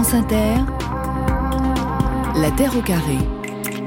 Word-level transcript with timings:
France 0.00 0.14
Inter, 0.14 0.54
La 2.36 2.52
Terre 2.52 2.76
au 2.76 2.82
carré. 2.82 3.37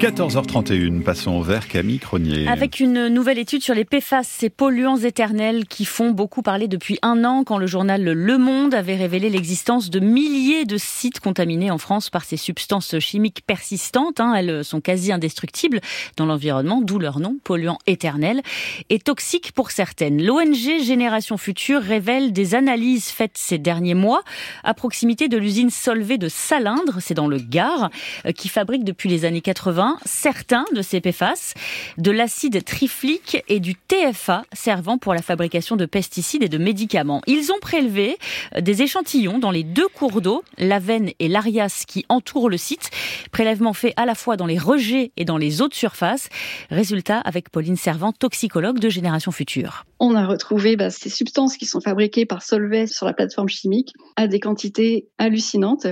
14h31, 0.02 1.04
passons 1.04 1.42
vers 1.42 1.68
Camille 1.68 2.00
Cronier. 2.00 2.48
Avec 2.48 2.80
une 2.80 3.08
nouvelle 3.10 3.38
étude 3.38 3.62
sur 3.62 3.76
les 3.76 3.86
PFAS, 3.86 4.24
ces 4.24 4.50
polluants 4.50 4.98
éternels 4.98 5.68
qui 5.68 5.86
font 5.86 6.10
beaucoup 6.10 6.42
parler 6.42 6.68
depuis 6.68 6.98
un 7.04 7.24
an 7.24 7.44
quand 7.44 7.60
le 7.60 7.68
journal 7.68 8.04
Le 8.04 8.38
Monde 8.40 8.74
avait 8.74 8.96
révélé 8.96 9.30
l'existence 9.30 9.92
de 9.92 10.00
milliers 10.00 10.66
de 10.66 10.78
sites 10.80 11.20
contaminés 11.20 11.70
en 11.70 11.78
France 11.78 12.10
par 12.10 12.24
ces 12.24 12.36
substances 12.36 12.98
chimiques 12.98 13.44
persistantes. 13.46 14.20
Hein. 14.20 14.34
elles 14.34 14.66
sont 14.66 14.82
quasi 14.82 15.12
indestructibles 15.12 15.82
dans 16.18 16.26
l'environnement, 16.26 16.82
d'où 16.82 16.98
leur 16.98 17.20
nom, 17.20 17.38
polluants 17.44 17.78
éternels, 17.86 18.42
et 18.90 18.98
toxiques 18.98 19.52
pour 19.52 19.70
certaines. 19.70 20.26
L'ONG 20.26 20.82
Génération 20.84 21.38
Future 21.38 21.80
révèle 21.80 22.34
des 22.34 22.56
analyses 22.56 23.10
faites 23.10 23.38
ces 23.38 23.60
derniers 23.60 23.94
mois 23.94 24.24
à 24.64 24.74
proximité 24.74 25.28
de 25.28 25.38
l'usine 25.38 25.70
Solvay 25.70 26.18
de 26.18 26.28
Salindre, 26.28 26.98
c'est 27.02 27.14
dans 27.14 27.28
le 27.28 27.38
Gard, 27.38 27.92
euh, 28.26 28.32
qui 28.32 28.50
fabrique 28.50 28.84
depuis 28.84 29.08
les 29.08 29.26
années 29.26 29.42
80 29.42 29.91
certains 30.06 30.66
de 30.74 30.82
ces 30.82 31.02
PFAS, 31.02 31.54
de 31.98 32.12
l'acide 32.12 32.64
triflique 32.64 33.44
et 33.48 33.60
du 33.60 33.76
TFA 33.76 34.44
servant 34.54 34.98
pour 34.98 35.14
la 35.14 35.22
fabrication 35.22 35.76
de 35.76 35.86
pesticides 35.86 36.44
et 36.44 36.50
de 36.50 36.58
médicaments. 36.58 37.22
Ils 37.28 37.52
ont 37.52 37.60
prélevé 37.62 38.18
euh, 38.56 38.62
des 38.62 38.82
échantillons 38.82 39.40
dans 39.40 39.52
les 39.52 39.64
deux 39.64 39.88
cours 39.88 40.22
d'eau, 40.22 40.44
la 40.58 40.80
Veine 40.80 41.12
et 41.20 41.28
l'Arias 41.28 41.86
qui 41.88 42.06
entourent 42.10 42.50
le 42.50 42.58
site. 42.58 42.90
Prélèvement 43.32 43.74
fait 43.74 43.94
à 43.98 44.06
la 44.06 44.16
fois 44.16 44.38
dans 44.38 44.46
les 44.46 44.58
rejets 44.58 45.12
et 45.18 45.26
dans 45.26 45.38
les 45.38 45.62
eaux 45.62 45.68
de 45.68 45.74
surface. 45.74 46.30
Résultat 46.70 47.20
avec 47.20 47.50
Pauline 47.50 47.76
Servant, 47.76 48.12
toxicologue 48.12 48.80
de 48.80 48.90
Génération 48.90 49.32
Future. 49.32 49.86
On 50.00 50.16
a 50.16 50.26
retrouvé 50.26 50.76
bah, 50.76 50.90
ces 50.90 51.10
substances 51.10 51.58
qui 51.58 51.66
sont 51.66 51.82
fabriquées 51.82 52.26
par 52.26 52.42
Solvay 52.42 52.88
sur 52.88 53.06
la 53.06 53.14
plateforme 53.14 53.50
chimique 53.50 53.94
à 54.16 54.28
des 54.28 54.40
quantités 54.40 55.08
hallucinantes. 55.18 55.88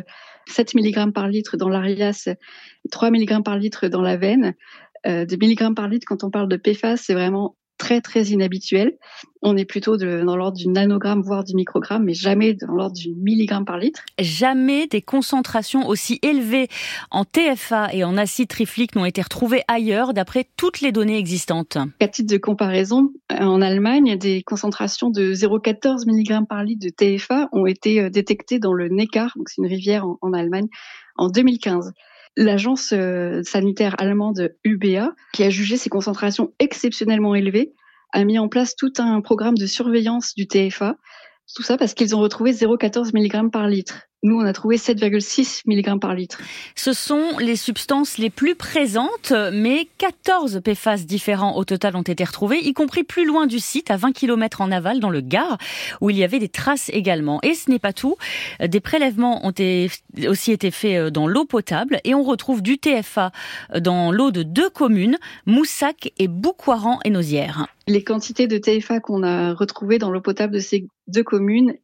7 0.50 0.76
mg 0.76 1.14
par 1.14 1.28
litre 1.28 1.58
dans 1.58 1.70
l'Arias, 1.70 2.30
3 2.92 3.12
mg 3.12 3.44
par 3.44 3.58
litre 3.58 3.88
dans 3.88 4.02
la 4.02 4.18
veine. 4.18 4.56
Euh, 5.08 5.26
des 5.26 5.38
milligrammes 5.38 5.76
par 5.76 5.88
litre, 5.88 6.06
quand 6.08 6.24
on 6.24 6.30
parle 6.30 6.50
de 6.50 6.58
PFAS, 6.58 6.98
c'est 6.98 7.14
vraiment 7.14 7.56
très 7.80 8.02
très 8.02 8.26
inhabituel. 8.26 8.98
On 9.42 9.58
est 9.58 9.66
plutôt 9.66 9.96
dans 9.98 10.36
l'ordre 10.36 10.58
du 10.58 10.68
nanogramme, 10.68 11.22
voire 11.22 11.46
du 11.46 11.56
microgramme, 11.56 12.04
mais 12.04 12.14
jamais 12.14 12.54
dans 12.54 12.74
l'ordre 12.74 12.96
du 12.96 13.16
milligramme 13.16 13.66
par 13.66 13.78
litre. 13.80 14.04
Jamais 14.20 14.86
des 14.86 15.02
concentrations 15.02 15.88
aussi 15.88 16.20
élevées 16.22 16.68
en 17.10 17.24
TFA 17.24 17.94
et 17.94 18.04
en 18.04 18.18
acide 18.18 18.50
triflique 18.50 18.96
n'ont 18.96 19.06
été 19.06 19.22
retrouvées 19.22 19.64
ailleurs, 19.68 20.14
d'après 20.14 20.46
toutes 20.58 20.82
les 20.82 20.92
données 20.92 21.18
existantes. 21.18 21.78
À 22.02 22.08
titre 22.10 22.32
de 22.32 22.38
comparaison, 22.38 23.14
en 23.30 23.62
Allemagne, 23.62 24.18
des 24.18 24.44
concentrations 24.44 25.10
de 25.10 25.34
0,14 25.34 26.06
mg 26.06 26.46
par 26.48 26.64
litre 26.64 26.86
de 26.86 26.90
TFA 26.90 27.48
ont 27.54 27.66
été 27.66 28.02
euh, 28.02 28.10
détectées 28.10 28.60
dans 28.60 28.74
le 28.74 28.90
Neckar, 28.90 29.32
donc 29.38 29.48
c'est 29.50 29.62
une 29.62 29.70
rivière 29.70 30.06
en 30.22 30.34
Allemagne, 30.34 30.68
en 31.16 31.30
2015 31.30 31.94
l'agence 32.38 32.94
euh, 32.94 33.42
sanitaire 33.44 33.96
allemande 34.00 34.56
UBA, 34.64 35.14
qui 35.34 35.44
a 35.44 35.50
jugé 35.50 35.78
ces 35.78 35.90
concentrations 35.90 36.54
exceptionnellement 36.60 37.36
élevées, 37.36 37.74
a 38.14 38.24
mis 38.24 38.40
en 38.40 38.48
place 38.48 38.76
tout 38.76 38.94
un 38.98 39.22
programme 39.22 39.56
de 39.56 39.66
surveillance 39.66 40.34
du 40.36 40.48
TFA. 40.48 40.96
Tout 41.56 41.64
ça 41.64 41.78
parce 41.78 41.94
qu'ils 41.94 42.16
ont 42.16 42.20
retrouvé 42.20 42.52
0,14 42.52 43.12
mg 43.14 43.52
par 43.52 43.68
litre. 43.68 44.10
Nous, 44.22 44.36
on 44.36 44.46
a 44.46 44.52
trouvé 44.52 44.76
7,6 44.76 45.62
mg 45.66 45.98
par 45.98 46.14
litre. 46.14 46.40
Ce 46.76 46.92
sont 46.92 47.38
les 47.40 47.56
substances 47.56 48.18
les 48.18 48.30
plus 48.30 48.54
présentes, 48.54 49.32
mais 49.54 49.88
14 49.98 50.60
PFAS 50.62 51.06
différents 51.06 51.56
au 51.56 51.64
total 51.64 51.96
ont 51.96 52.02
été 52.02 52.26
retrouvés, 52.26 52.58
y 52.58 52.74
compris 52.74 53.06
plus 53.06 53.26
loin 53.26 53.48
du 53.48 53.60
site, 53.60 53.90
à 53.90 53.96
20 53.96 54.12
km 54.12 54.60
en 54.60 54.72
aval, 54.72 55.00
dans 55.00 55.10
le 55.10 55.22
Gard, 55.22 55.58
où 56.02 56.10
il 56.10 56.18
y 56.18 56.26
avait 56.26 56.40
des 56.40 56.50
traces 56.50 56.90
également. 56.90 57.40
Et 57.44 57.54
ce 57.54 57.72
n'est 57.72 57.80
pas 57.80 57.94
tout. 57.94 58.18
Des 58.60 58.82
prélèvements 58.82 59.48
ont 59.48 59.54
aussi 60.28 60.52
été 60.52 60.70
faits 60.70 60.98
euh, 60.98 61.10
dans 61.10 61.26
l'eau 61.26 61.46
potable, 61.46 62.02
et 62.04 62.14
on 62.14 62.24
retrouve 62.24 62.62
du 62.62 62.78
TFA 62.78 63.32
dans 63.80 64.12
l'eau 64.12 64.32
de 64.32 64.44
deux 64.44 64.70
communes, 64.70 65.18
Moussac 65.46 66.12
et 66.18 66.28
Boucoiran 66.28 67.00
et 67.06 67.10
Nozières. 67.10 67.68
Les 67.88 68.04
quantités 68.04 68.48
de 68.48 68.58
TFA 68.58 69.00
qu'on 69.00 69.24
a 69.24 69.54
retrouvées 69.54 69.98
dans 69.98 70.12
l'eau 70.12 70.22
potable 70.22 70.54
de 70.56 70.60
ces 70.60 70.88
deux 71.10 71.24
communes 71.24 71.76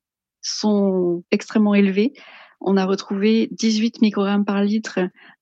sont 0.41 1.23
extrêmement 1.31 1.75
élevés. 1.75 2.13
On 2.61 2.77
a 2.77 2.85
retrouvé 2.85 3.49
18 3.51 4.01
microgrammes 4.01 4.45
par 4.45 4.61
litre 4.61 4.99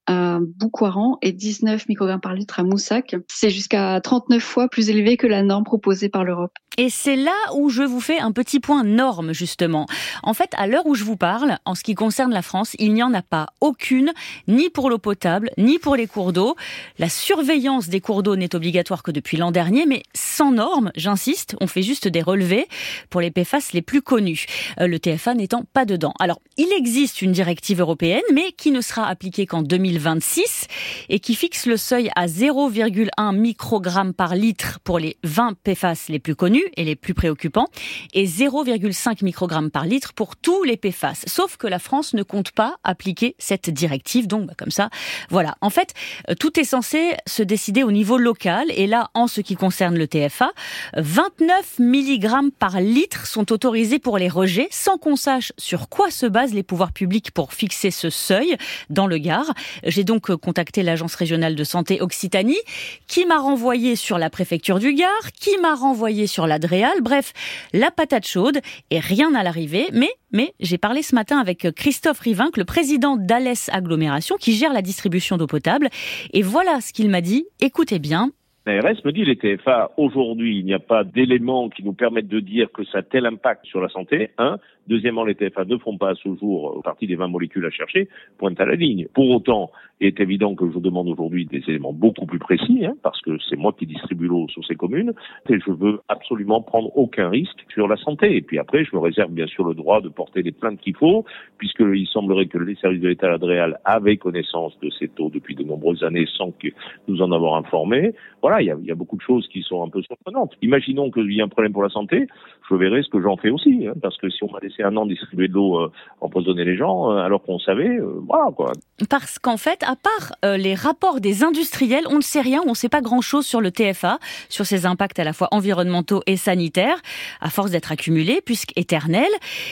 à 0.08 0.40
Boucoiran 0.42 1.18
et 1.22 1.32
19 1.32 1.88
microgrammes 1.88 2.22
par 2.22 2.34
litre 2.34 2.60
à 2.60 2.64
Moussac. 2.64 3.16
C'est 3.28 3.50
jusqu'à 3.50 4.00
39 4.02 4.42
fois 4.42 4.68
plus 4.68 4.90
élevé 4.90 5.18
que 5.18 5.28
la 5.28 5.44
norme 5.44 5.64
proposée 5.64 6.10
par 6.10 6.24
l'Europe. 6.24 6.52
Et 6.78 6.90
c'est 6.90 7.16
là 7.16 7.36
où 7.54 7.70
je 7.70 7.84
vous 7.84 8.00
fais 8.00 8.20
un 8.20 8.32
petit 8.32 8.60
point 8.60 8.84
norme, 8.84 9.32
justement. 9.32 9.86
En 10.24 10.34
fait, 10.34 10.52
à 10.58 10.66
l'heure 10.66 10.88
où 10.88 10.96
je 10.96 11.04
vous 11.04 11.18
parle, 11.18 11.60
en 11.66 11.76
ce 11.76 11.84
qui 11.84 11.94
concerne 11.94 12.32
la 12.32 12.42
France, 12.42 12.76
il 12.80 12.94
n'y 12.94 13.04
en 13.04 13.14
a 13.14 13.22
pas 13.22 13.50
aucune, 13.62 14.12
ni 14.48 14.72
pour 14.72 14.90
l'eau 14.90 14.98
potable, 14.98 15.52
ni 15.60 15.78
pour 15.78 15.96
les 15.96 16.08
cours 16.08 16.34
d'eau. 16.34 16.56
La 16.98 17.10
surveillance 17.10 17.90
des 17.90 18.02
cours 18.02 18.24
d'eau 18.24 18.36
n'est 18.36 18.56
obligatoire 18.56 19.04
que 19.04 19.12
depuis 19.12 19.38
l'an 19.38 19.52
dernier, 19.52 19.86
mais 19.86 20.02
sans 20.16 20.52
norme, 20.52 20.92
j'insiste, 20.96 21.56
on 21.62 21.68
fait 21.68 21.84
juste 21.84 22.08
des 22.08 22.24
relevés 22.24 22.68
pour 23.12 23.22
les 23.22 23.30
PFAS 23.30 23.72
les 23.74 23.84
plus 23.84 24.02
connus, 24.02 24.46
euh, 24.80 24.88
le 24.88 25.00
TFA 25.00 25.36
n'étant 25.36 25.66
pas 25.74 25.86
dedans. 25.86 26.14
Alors, 26.20 26.40
il 26.58 26.72
existe 26.74 27.22
une 27.22 27.34
directive 27.34 27.82
européenne, 27.82 28.22
mais 28.34 28.52
qui 28.52 28.72
ne 28.72 28.82
sera 28.82 29.06
appliquée 29.06 29.46
qu'en 29.46 29.62
2026 29.94 30.68
et 31.10 31.20
qui 31.20 31.36
fixe 31.36 31.66
le 31.66 31.78
seuil 31.78 32.10
à 32.16 32.28
0,1 32.28 33.36
microgramme 33.36 34.14
par 34.14 34.36
litre 34.36 34.80
pour 34.84 35.00
les 35.00 35.18
20 35.24 35.54
PFAS 35.64 36.06
les 36.10 36.20
plus 36.20 36.36
connus 36.36 36.64
et 36.78 36.84
les 36.84 36.96
plus 36.96 37.14
préoccupants, 37.14 37.68
et 38.14 38.26
0,5 38.26 39.24
microgrammes 39.24 39.72
par 39.72 39.86
litre 39.86 40.14
pour 40.14 40.36
tous 40.36 40.64
les 40.64 40.78
PFAS. 40.78 41.24
Sauf 41.28 41.58
que 41.58 41.68
la 41.68 41.80
France 41.80 42.14
ne 42.14 42.24
compte 42.24 42.52
pas 42.52 42.76
appliquer 42.84 43.36
cette 43.38 43.70
directive, 43.70 44.28
donc 44.28 44.48
bah, 44.48 44.54
comme 44.58 44.72
ça, 44.72 44.90
voilà. 45.30 45.56
En 45.62 45.70
fait, 45.70 45.94
euh, 46.30 46.36
tout 46.36 46.60
est 46.60 46.64
censé 46.64 47.14
se 47.28 47.44
décider 47.44 47.84
au 47.84 47.92
niveau 47.92 48.18
local, 48.18 48.66
et 48.70 48.88
là, 48.88 49.12
en 49.14 49.28
ce 49.28 49.42
qui 49.42 49.56
concerne 49.56 49.98
le 49.98 50.08
TFA, 50.08 50.52
29 50.98 51.80
mg 51.80 52.52
par 52.58 52.80
litre 52.80 53.28
sont 53.28 53.52
autorisés 53.52 54.00
pour 54.00 54.18
les 54.18 54.30
rejets, 54.30 54.68
sans 54.72 54.98
qu'on 54.98 55.16
sache 55.16 55.54
sur 55.58 55.90
quoi 55.90 56.10
se 56.12 56.26
basent 56.26 56.54
les 56.54 56.64
pouvoirs 56.64 56.94
publics 56.94 57.32
pour 57.32 57.54
fixer 57.54 57.92
ce 57.92 58.10
seuil 58.10 58.58
dans 58.90 59.08
le 59.08 59.18
Gard. 59.18 59.54
J'ai 59.86 60.04
donc 60.04 60.30
euh, 60.30 60.38
contacté 60.38 60.84
l'agence 60.84 61.16
régionale 61.16 61.56
de 61.56 61.64
santé 61.64 62.02
Occitanie, 62.02 62.60
qui 63.08 63.26
m'a 63.26 63.38
renvoyé 63.38 63.96
sur 63.96 64.18
la 64.18 64.30
préfecture 64.30 64.80
du 64.80 64.94
Gard, 64.94 65.32
qui 65.40 65.58
m'a 65.58 65.76
renvoyé 65.76 66.28
sur 66.28 66.48
la 66.48 66.60
Bref, 67.02 67.34
la 67.74 67.92
patate 67.92 68.26
chaude 68.26 68.60
et 68.90 69.00
rien 69.00 69.36
à 69.36 69.44
l'arrivée. 69.44 69.90
Mais, 69.94 70.10
mais 70.32 70.54
j'ai 70.60 70.78
parlé 70.78 71.04
ce 71.04 71.14
matin 71.14 71.38
avec 71.40 71.68
Christophe 71.76 72.20
Rivinck, 72.20 72.58
le 72.58 72.66
président 72.66 73.18
d'Alès 73.18 73.70
Agglomération, 73.72 74.38
qui 74.38 74.56
gère 74.56 74.74
la 74.74 74.82
distribution 74.82 75.38
d'eau 75.38 75.48
potable. 75.48 75.90
Et 76.32 76.42
voilà 76.42 76.80
ce 76.82 76.94
qu'il 76.94 77.10
m'a 77.10 77.22
dit. 77.22 77.46
Écoutez 77.60 78.00
bien. 78.00 78.32
L'ARS 78.66 79.04
me 79.04 79.12
dit 79.12 79.26
les 79.26 79.36
TFA, 79.36 79.92
aujourd'hui, 79.98 80.60
il 80.60 80.66
n'y 80.66 80.74
a 80.74 80.80
pas 80.80 81.04
d'éléments 81.04 81.68
qui 81.68 81.84
nous 81.84 81.92
permettent 81.92 82.30
de 82.30 82.40
dire 82.40 82.72
que 82.72 82.86
ça 82.86 83.00
a 83.00 83.02
tel 83.02 83.26
impact 83.26 83.66
sur 83.66 83.82
la 83.82 83.90
santé. 83.90 84.32
Un. 84.38 84.58
Deuxièmement, 84.88 85.26
les 85.26 85.36
TFA 85.36 85.66
ne 85.66 85.78
font 85.78 85.98
pas 85.98 86.12
à 86.12 86.16
ce 86.16 86.34
jour 86.38 86.82
partie 86.82 87.06
des 87.06 87.18
20 87.18 87.28
molécules 87.28 87.66
à 87.66 87.72
chercher, 87.72 88.08
pointe 88.38 88.60
à 88.62 88.66
la 88.66 88.76
ligne. 88.76 89.08
Pour 89.14 89.30
autant, 89.32 89.70
il 90.00 90.08
est 90.08 90.20
évident 90.20 90.56
que 90.56 90.66
je 90.66 90.72
vous 90.72 90.80
demande 90.80 91.08
aujourd'hui 91.08 91.46
des 91.46 91.64
éléments 91.68 91.94
beaucoup 91.94 92.26
plus 92.26 92.40
précis, 92.40 92.86
hein, 92.86 92.94
parce 93.04 93.22
que 93.22 93.38
c'est 93.50 93.56
moi 93.56 93.74
qui 93.78 93.86
distribue 93.86 94.28
l'eau 94.28 94.48
sur 94.50 94.66
ces 94.66 94.76
communes, 94.76 95.14
et 95.50 95.60
je 95.60 95.72
veux 95.72 96.02
absolument 96.10 96.62
prendre 96.62 96.96
aucun 96.98 97.30
risque 97.30 97.66
sur 97.70 97.88
la 97.88 97.98
santé. 97.98 98.36
Et 98.36 98.42
puis 98.42 98.60
après, 98.60 98.84
je 98.86 98.96
me 98.96 99.02
réserve 99.02 99.32
bien 99.32 99.48
sûr 99.48 99.64
le 99.64 99.74
droit 99.74 100.02
de 100.02 100.10
porter 100.10 100.42
les 100.42 100.52
plaintes 100.52 100.80
qu'il 100.80 100.96
faut, 100.96 101.26
puisqu'il 101.58 102.08
semblerait 102.08 102.48
que 102.48 102.58
les 102.58 102.76
services 102.76 103.02
de 103.02 103.10
l'État 103.10 103.32
adréal 103.32 103.80
avaient 103.86 104.18
connaissance 104.18 104.78
de 104.82 104.90
cette 104.90 105.20
eau 105.20 105.30
depuis 105.30 105.56
de 105.56 105.64
nombreuses 105.64 106.04
années 106.04 106.28
sans 106.38 106.52
que 106.52 106.68
nous 107.08 107.22
en 107.22 107.32
avoir 107.32 107.56
informé. 107.56 108.14
Voilà, 108.42 108.62
il 108.62 108.68
y 108.68 108.72
a, 108.72 108.78
y 108.82 108.92
a 108.92 108.96
beaucoup 108.96 109.18
de 109.18 109.22
choses 109.22 109.48
qui 109.48 109.62
sont 109.62 109.84
un 109.84 109.90
peu 109.90 110.02
surprenantes. 110.02 110.54
Imaginons 110.62 111.12
qu'il 111.12 111.32
y 111.32 111.40
ait 111.40 111.44
un 111.44 111.48
problème 111.48 111.74
pour 111.74 111.84
la 111.84 111.90
santé, 111.90 112.28
je 112.70 112.76
verrai 112.76 113.04
ce 113.04 113.10
que 113.10 113.22
j'en 113.22 113.38
fais 113.38 113.50
aussi, 113.50 113.88
hein, 113.88 113.94
parce 114.02 114.18
que 114.18 114.30
si 114.30 114.44
on 114.44 114.52
m'a 114.52 114.60
laissé 114.60 114.84
un 114.84 114.96
an 114.98 115.06
distribuer 115.06 115.48
de 115.48 115.54
l'eau, 115.54 115.80
euh, 115.80 115.92
empoisonner 116.22 116.64
les 116.64 116.76
gens, 116.76 117.12
euh, 117.12 117.18
alors 117.18 117.44
qu'on 117.44 117.60
savait, 117.60 117.98
euh, 117.98 118.20
voilà 118.28 118.52
quoi. 118.56 118.72
Parce 119.10 119.40
qu'en 119.40 119.58
fait, 119.58 119.83
à 119.84 119.96
part 119.96 120.36
euh, 120.44 120.58
les 120.58 120.76
rapports 120.76 121.20
des 121.20 121.44
industriels, 121.44 122.06
on 122.10 122.18
ne 122.18 122.22
sait 122.22 122.42
rien, 122.42 122.62
on 122.66 122.72
ne 122.72 122.76
sait 122.76 122.90
pas 122.90 123.02
grand-chose 123.02 123.46
sur 123.46 123.62
le 123.62 123.72
TFA, 123.72 124.20
sur 124.50 124.66
ses 124.66 124.86
impacts 124.86 125.20
à 125.20 125.24
la 125.24 125.34
fois 125.34 125.48
environnementaux 125.52 126.22
et 126.26 126.38
sanitaires, 126.38 126.98
à 127.42 127.50
force 127.50 127.72
d'être 127.72 127.92
accumulés, 127.92 128.42
puisqu'éternels. 128.44 129.32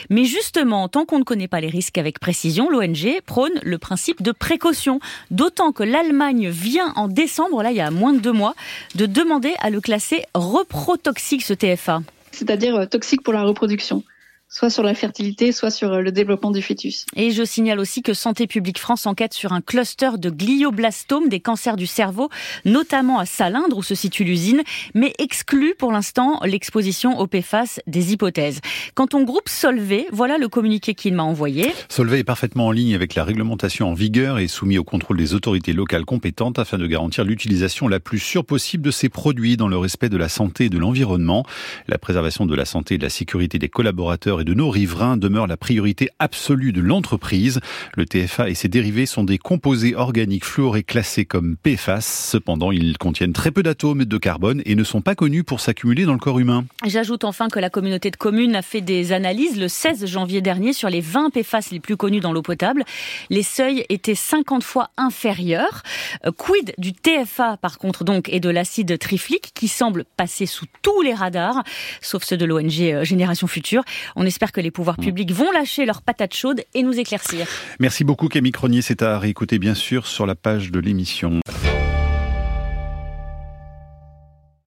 Mais 0.10 0.25
justement, 0.25 0.88
tant 0.88 1.06
qu'on 1.06 1.19
ne 1.19 1.24
connaît 1.24 1.48
pas 1.48 1.62
les 1.62 1.69
risques 1.69 1.98
avec 1.98 2.19
précision, 2.19 2.69
l'ONG 2.69 3.22
prône 3.25 3.54
le 3.63 3.78
principe 3.78 4.22
de 4.22 4.31
précaution. 4.31 5.00
D'autant 5.31 5.72
que 5.72 5.84
l'Allemagne 5.84 6.50
vient 6.50 6.94
en 6.96 7.08
décembre, 7.08 7.63
là 7.63 7.72
il 7.72 7.78
y 7.78 7.81
a 7.81 7.92
moins 7.92 8.13
de 8.13 8.19
deux 8.19 8.34
mois, 8.34 8.56
de 8.96 9.06
demander 9.06 9.54
à 9.60 9.69
le 9.69 9.81
classer 9.81 10.24
reprotoxique 10.34 11.44
ce 11.44 11.54
TFA. 11.54 12.02
C'est-à-dire 12.31 12.88
toxique 12.90 13.24
pour 13.24 13.34
la 13.34 13.44
reproduction. 13.44 14.04
Soit 14.51 14.69
sur 14.69 14.83
la 14.83 14.94
fertilité, 14.94 15.53
soit 15.53 15.71
sur 15.71 16.01
le 16.01 16.12
développement 16.12 16.51
du 16.51 16.62
fœtus. 16.62 17.06
Et 17.15 17.31
je 17.31 17.44
signale 17.44 17.80
aussi 17.80 18.01
que 18.01 18.13
Santé 18.13 18.48
publique 18.48 18.80
France 18.80 19.06
enquête 19.06 19.33
sur 19.33 19.53
un 19.53 19.62
cluster 19.62 20.12
de 20.18 20.30
glioblastomes, 20.30 21.30
des 21.30 21.39
cancers 21.39 21.77
du 21.77 21.88
cerveau, 21.88 22.30
notamment 22.65 23.18
à 23.18 23.25
Salindre 23.25 23.77
où 23.77 23.83
se 23.83 23.95
situe 23.95 24.25
l'usine, 24.25 24.62
mais 24.94 25.13
exclut 25.19 25.74
pour 25.77 25.94
l'instant 25.94 26.42
l'exposition 26.44 27.18
au 27.18 27.27
PFAS 27.27 27.80
des 27.88 28.12
hypothèses. 28.12 28.59
Quant 28.94 29.07
au 29.13 29.24
groupe 29.24 29.48
Solvay, 29.48 30.07
voilà 30.12 30.38
le 30.38 30.50
communiqué 30.50 30.95
qu'il 30.95 31.13
m'a 31.13 31.24
envoyé. 31.24 31.71
Solvay 31.88 32.19
est 32.19 32.25
parfaitement 32.25 32.68
en 32.68 32.71
ligne 32.71 32.94
avec 32.94 33.15
la 33.15 33.24
réglementation 33.24 33.89
en 33.89 33.94
vigueur 33.94 34.38
et 34.38 34.50
soumis 34.50 34.77
au 34.77 34.83
contrôle 34.83 35.18
des 35.18 35.33
autorités 35.33 35.71
locales 35.71 36.03
compétentes 36.03 36.59
afin 36.59 36.77
de 36.77 36.88
garantir 36.88 37.24
l'utilisation 37.24 37.88
la 37.88 38.01
plus 38.01 38.19
sûre 38.19 38.44
possible 38.44 38.83
de 38.83 38.92
ces 38.92 39.07
produits 39.07 39.56
dans 39.56 39.69
le 39.69 39.77
respect 39.77 40.09
de 40.09 40.18
la 40.18 40.27
santé 40.27 40.65
et 40.65 40.69
de 40.69 40.77
l'environnement. 40.77 41.45
La 41.88 41.98
préservation 41.98 42.45
de 42.45 42.53
la 42.53 42.65
santé 42.65 42.95
et 42.95 42.98
de 42.98 43.03
la 43.03 43.09
sécurité 43.09 43.57
des 43.57 43.69
collaborateurs 43.69 44.41
de 44.44 44.54
nos 44.54 44.70
riverains 44.70 45.18
demeure 45.18 45.48
la 45.48 45.58
priorité 45.58 46.10
absolue 46.20 46.72
de 46.72 46.82
l'entreprise. 46.82 47.60
Le 47.96 48.06
TFA 48.06 48.50
et 48.50 48.56
ses 48.56 48.68
dérivés 48.68 49.06
sont 49.06 49.24
des 49.24 49.38
composés 49.38 49.96
organiques 49.96 50.46
fluorés 50.46 50.84
classés 50.84 51.26
comme 51.26 51.58
PFAS. 51.58 52.02
Cependant, 52.02 52.72
ils 52.72 52.98
contiennent 52.98 53.34
très 53.34 53.52
peu 53.52 53.64
d'atomes 53.64 54.06
de 54.06 54.18
carbone 54.18 54.62
et 54.66 54.76
ne 54.76 54.84
sont 54.84 55.02
pas 55.02 55.16
connus 55.16 55.44
pour 55.44 55.60
s'accumuler 55.60 56.06
dans 56.06 56.14
le 56.14 56.20
corps 56.20 56.40
humain. 56.40 56.66
J'ajoute 56.86 57.24
enfin 57.24 57.50
que 57.50 57.60
la 57.60 57.70
communauté 57.70 58.12
de 58.12 58.16
communes 58.16 58.56
a 58.56 58.62
fait 58.62 58.82
des 58.82 59.12
analyses 59.12 59.60
le 59.60 59.68
16 59.68 60.06
janvier 60.06 60.42
dernier 60.42 60.74
sur 60.74 60.90
les 60.90 61.02
20 61.02 61.30
PFAS 61.32 61.70
les 61.72 61.80
plus 61.80 61.98
connus 61.98 62.20
dans 62.20 62.34
l'eau 62.34 62.42
potable. 62.42 62.84
Les 63.30 63.44
seuils 63.44 63.86
étaient 63.90 64.16
50 64.16 64.64
fois 64.64 64.90
inférieurs. 64.98 65.84
Euh, 66.26 66.32
quid 66.32 66.74
du 66.78 66.94
TFA 66.94 67.58
par 67.58 67.78
contre 67.78 68.04
donc 68.04 68.30
et 68.30 68.40
de 68.40 68.50
l'acide 68.50 68.98
triflique 68.98 69.52
qui 69.54 69.68
semble 69.68 70.06
passer 70.18 70.46
sous 70.46 70.66
tous 70.82 71.02
les 71.02 71.14
radars, 71.14 71.64
sauf 72.02 72.24
ceux 72.24 72.38
de 72.38 72.46
l'ONG 72.46 72.82
euh, 72.82 73.04
Génération 73.04 73.48
Future? 73.48 73.84
On 74.16 74.26
espère 74.31 74.51
que 74.51 74.62
les 74.62 74.72
pouvoirs 74.72 75.00
mm. 75.00 75.04
publics 75.04 75.31
vont 75.31 75.51
lâcher 75.51 75.86
leurs 75.86 76.01
patates 76.01 76.33
chaudes 76.33 76.63
et 76.74 76.83
nous 76.83 76.98
éclaircir. 76.98 77.48
Merci 77.80 78.04
beaucoup 78.04 78.28
Camille 78.28 78.51
Cronier, 78.51 78.81
c'est 78.81 79.01
à 79.01 79.19
réécouter 79.19 79.60
bien 79.60 79.75
sûr 79.75 80.07
sur 80.07 80.25
la 80.25 80.36
page 80.36 80.72
de 80.72 80.80
l'émission. 80.80 81.42